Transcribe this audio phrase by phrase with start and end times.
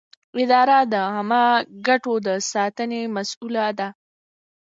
[0.41, 1.43] اداره د عامه
[1.87, 3.87] ګټو د ساتنې مسووله ده.